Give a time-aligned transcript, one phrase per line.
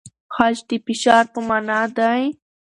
[0.33, 2.21] خج د فشار په مانا دی؟